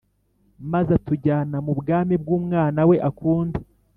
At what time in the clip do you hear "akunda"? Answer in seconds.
3.09-3.59